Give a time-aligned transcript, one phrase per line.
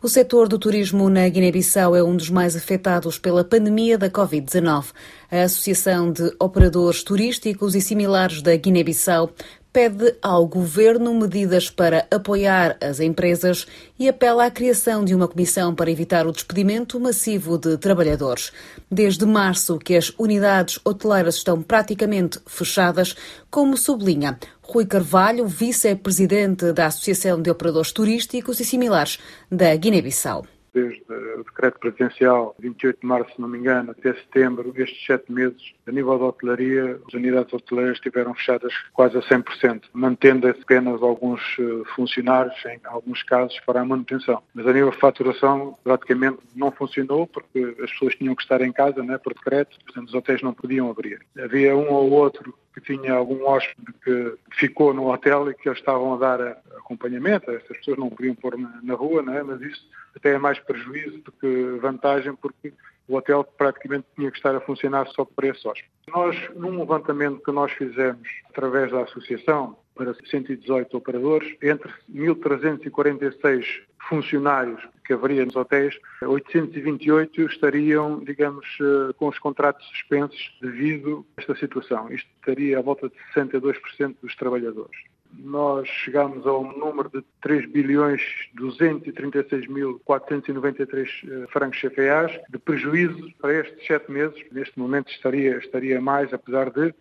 [0.00, 4.92] O setor do turismo na Guiné-Bissau é um dos mais afetados pela pandemia da Covid-19.
[5.28, 9.32] A Associação de Operadores Turísticos e Similares da Guiné-Bissau
[9.78, 13.64] pede ao governo medidas para apoiar as empresas
[13.96, 18.50] e apela à criação de uma comissão para evitar o despedimento massivo de trabalhadores.
[18.90, 23.14] Desde março que as unidades hoteleiras estão praticamente fechadas,
[23.52, 30.44] como sublinha Rui Carvalho, vice-presidente da Associação de Operadores Turísticos e Similares da Guiné-Bissau
[30.78, 31.02] desde
[31.38, 35.72] o decreto presidencial, 28 de março, se não me engano, até setembro, estes sete meses,
[35.86, 41.40] a nível da hotelaria, as unidades hoteleiras estiveram fechadas quase a 100%, mantendo apenas alguns
[41.58, 44.42] eh, funcionários, em alguns casos, para a manutenção.
[44.54, 48.72] Mas a nível de faturação, praticamente não funcionou, porque as pessoas tinham que estar em
[48.72, 51.20] casa, né, por decreto, portanto os hotéis não podiam abrir.
[51.38, 55.78] Havia um ou outro que tinha algum hóspede que ficou no hotel e que eles
[55.78, 59.42] estavam a dar acompanhamento, essas pessoas não podiam pôr na, na rua, não é?
[59.42, 59.86] mas isso
[60.16, 62.72] até é mais prejuízo do que vantagem, porque
[63.06, 65.90] o hotel praticamente tinha que estar a funcionar só para esses hóspedes.
[66.08, 74.80] Nós, num levantamento que nós fizemos através da associação, para 118 operadores, entre 1.346 funcionários
[75.04, 81.56] que haveria nos hotéis, 828 estariam, digamos, eh, com os contratos suspensos devido a esta
[81.56, 82.10] situação.
[82.12, 84.96] Isto estaria à volta de 62% dos trabalhadores
[85.36, 88.22] nós chegamos a um número de 3 bilhões
[88.54, 94.42] 236 mil 493 eh, francos CFAs de prejuízo para estes sete meses.
[94.50, 96.94] Neste momento estaria, estaria mais, apesar de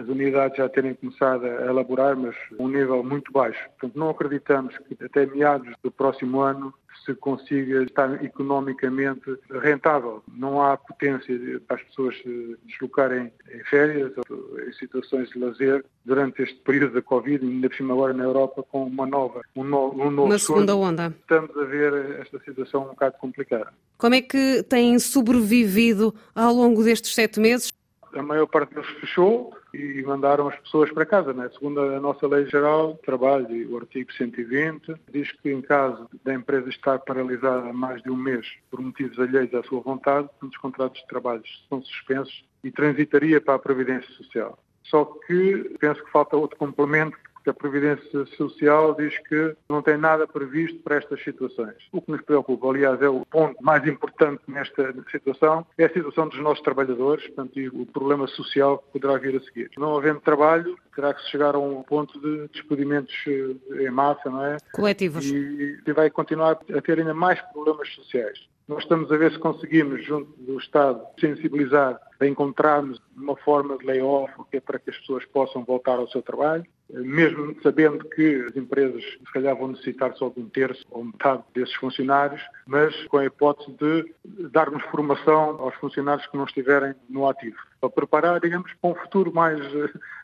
[0.00, 3.60] as unidades já terem começado a elaborar, mas a um nível muito baixo.
[3.78, 10.22] Portanto, não acreditamos que até meados do próximo ano se consiga estar economicamente rentável.
[10.32, 15.84] Não há potência para as pessoas se deslocarem em férias ou em situações de lazer
[16.04, 19.64] durante este período da Covid, ainda por cima agora na Europa com uma nova, um
[19.64, 21.14] novo, um novo uma segunda onda.
[21.20, 23.72] Estamos a ver esta situação um bocado complicada.
[23.98, 27.72] Como é que têm sobrevivido ao longo destes sete meses?
[28.14, 31.32] A maior parte deles fechou, e mandaram as pessoas para casa.
[31.32, 31.48] Né?
[31.54, 36.34] Segundo a nossa Lei Geral de Trabalho, o artigo 120, diz que em caso da
[36.34, 41.00] empresa estar paralisada mais de um mês por motivos alheios à sua vontade, os contratos
[41.00, 44.58] de trabalho são suspensos e transitaria para a Previdência Social.
[44.84, 49.96] Só que penso que falta outro complemento porque a Previdência Social diz que não tem
[49.96, 51.74] nada previsto para estas situações.
[51.90, 56.28] O que nos preocupa, aliás, é o ponto mais importante nesta situação, é a situação
[56.28, 59.70] dos nossos trabalhadores, portanto, e o problema social que poderá vir a seguir.
[59.76, 64.30] Não havendo trabalho, terá que se chegar a um ponto de despedimentos eh, em massa,
[64.30, 64.58] não é?
[64.72, 65.24] Coletivos.
[65.24, 68.38] E, e vai continuar a ter ainda mais problemas sociais.
[68.68, 73.84] Nós estamos a ver se conseguimos, junto do Estado, sensibilizar a encontrarmos uma forma de
[73.84, 78.46] layoff, que é para que as pessoas possam voltar ao seu trabalho, mesmo sabendo que
[78.48, 82.94] as empresas se calhar vão necessitar só de um terço ou metade desses funcionários, mas
[83.06, 84.14] com a hipótese de
[84.50, 89.32] darmos formação aos funcionários que não estiverem no ativo, para preparar, digamos, para um futuro
[89.32, 89.60] mais,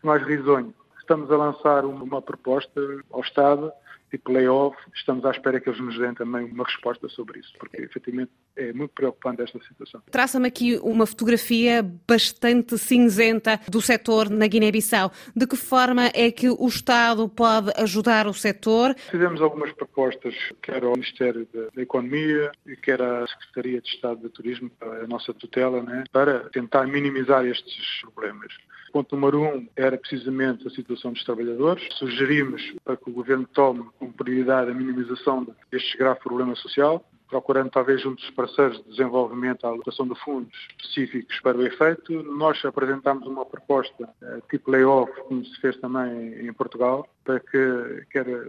[0.02, 0.74] mais risonho.
[0.98, 2.80] Estamos a lançar uma proposta
[3.10, 3.72] ao Estado
[4.10, 7.82] tipo layoff, estamos à espera que eles nos deem também uma resposta sobre isso, porque
[7.82, 10.02] efetivamente é muito preocupante esta situação.
[10.10, 15.12] Traça-me aqui uma fotografia bastante cinzenta do setor na Guiné-Bissau.
[15.34, 18.94] De que forma é que o Estado pode ajudar o setor?
[19.10, 22.50] Fizemos algumas propostas, quer ao Ministério da Economia,
[22.82, 28.02] quer à Secretaria de Estado de Turismo, a nossa tutela, né, para tentar minimizar estes
[28.14, 28.52] problemas.
[28.90, 31.86] Ponto número um era precisamente a situação dos trabalhadores.
[31.98, 37.70] Sugerimos para que o Governo tome como prioridade a minimização deste grave problema social procurando
[37.70, 42.22] talvez junto dos parceiros de desenvolvimento a alocação de fundos específicos para o efeito.
[42.22, 48.06] Nós apresentámos uma proposta eh, tipo layoff, como se fez também em Portugal, para que
[48.10, 48.42] quer eh,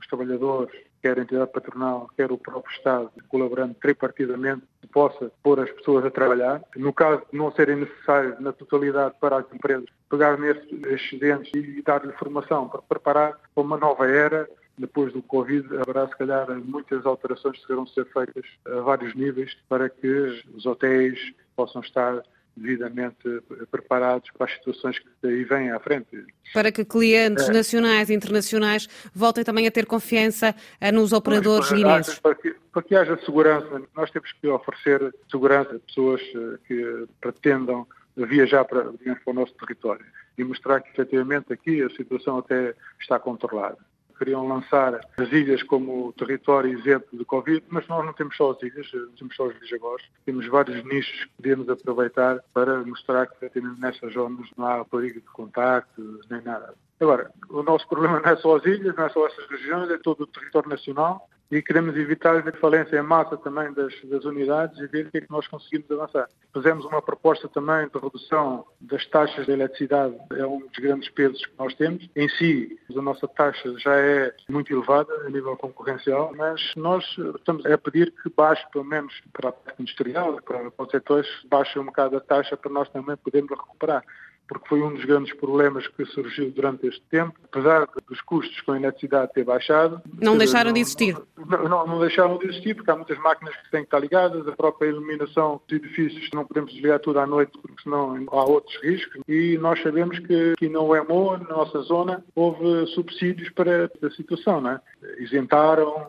[0.00, 4.62] os trabalhadores, quer a entidade patronal, quer o próprio Estado, colaborando tripartidamente,
[4.92, 6.62] possa pôr as pessoas a trabalhar.
[6.76, 11.82] No caso de não serem necessários na totalidade para as empresas, pegar nesses excedentes e
[11.82, 17.06] dar-lhe formação para preparar para uma nova era depois do Covid, haverá se calhar muitas
[17.06, 21.18] alterações que serão ser feitas a vários níveis para que os hotéis
[21.54, 22.22] possam estar
[22.56, 26.24] devidamente preparados para as situações que aí vêm à frente.
[26.52, 27.52] Para que clientes é.
[27.52, 32.18] nacionais e internacionais voltem também a ter confiança eh, nos operadores guineenses.
[32.20, 37.06] Para que, para que haja segurança, nós temos que oferecer segurança a pessoas eh, que
[37.20, 37.86] pretendam
[38.16, 40.06] viajar para, para o nosso território
[40.38, 43.78] e mostrar que efetivamente aqui a situação até está controlada
[44.24, 48.62] queriam lançar as ilhas como território isento de Covid, mas nós não temos só as
[48.62, 50.02] ilhas, temos só os Vijagós.
[50.24, 55.26] Temos vários nichos que podemos aproveitar para mostrar que nessas zonas não há perigo de
[55.26, 56.74] contacto, nem nada.
[56.98, 59.98] Agora, o nosso problema não é só as ilhas, não é só essas regiões, é
[59.98, 64.78] todo o território nacional e queremos evitar a falência em massa também das, das unidades
[64.78, 66.28] e ver o que é que nós conseguimos avançar.
[66.52, 71.44] Fizemos uma proposta também de redução das taxas de eletricidade, é um dos grandes pesos
[71.44, 72.08] que nós temos.
[72.16, 77.04] Em si, a nossa taxa já é muito elevada a nível concorrencial, mas nós
[77.36, 81.28] estamos a pedir que baixe, pelo menos para a parte industrial, para, para os setores,
[81.48, 84.04] baixe um bocado a taxa para nós também podermos recuperar
[84.48, 87.34] porque foi um dos grandes problemas que surgiu durante este tempo.
[87.44, 90.02] Apesar dos custos com a eletricidade ter baixado.
[90.20, 91.14] Não deixaram não, de existir?
[91.14, 94.46] Não, não, não, deixaram de existir, porque há muitas máquinas que têm que estar ligadas,
[94.46, 98.76] a própria iluminação dos edifícios não podemos desligar tudo à noite, porque senão há outros
[98.82, 99.20] riscos.
[99.26, 104.60] E nós sabemos que aqui na UEMO, na nossa zona, houve subsídios para a situação,
[104.60, 104.80] não é?
[105.18, 106.08] Isentaram.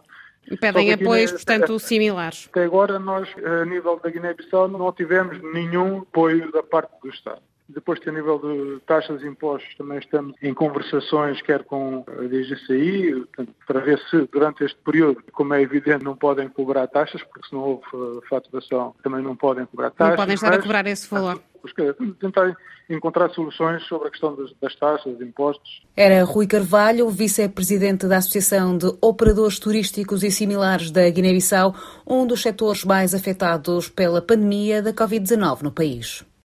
[0.50, 2.48] E pedem apoios, portanto, similares.
[2.52, 7.42] Até agora, nós, a nível da Guiné-Bissau, não tivemos nenhum apoio da parte do Estado.
[7.68, 13.26] Depois, a nível de taxas e impostos, também estamos em conversações, quer com a DGCI,
[13.68, 17.54] para ver se durante este período, como é evidente, não podem cobrar taxas, porque se
[17.54, 20.10] não houve eh, faturação, também não podem cobrar taxas.
[20.10, 21.42] Não podem estar mas, a cobrar esse valor.
[22.20, 22.56] Tentar
[22.90, 25.82] encontrar soluções sobre a questão das, das taxas, dos impostos.
[25.96, 31.76] Era Rui Carvalho, vice-presidente da Associação de Operadores Turísticos e Similares da Guiné-Bissau,
[32.06, 36.26] um dos setores mais afetados pela pandemia da Covid-19 no país.